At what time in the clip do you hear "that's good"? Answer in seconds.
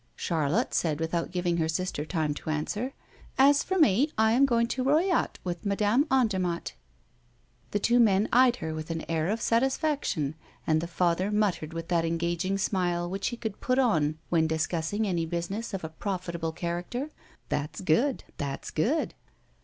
17.49-18.23, 18.37-19.13